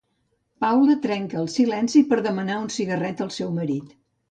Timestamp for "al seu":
3.29-3.55